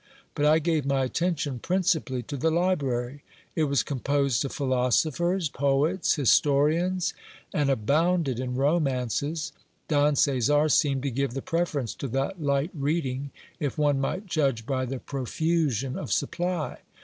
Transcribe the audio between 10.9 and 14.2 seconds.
to give the preference to that lght reading, if one